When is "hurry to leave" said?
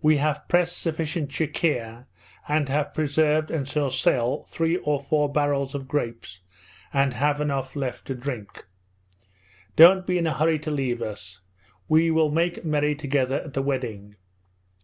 10.34-11.02